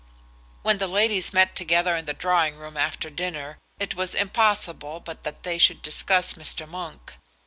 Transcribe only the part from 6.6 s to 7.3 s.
Monk.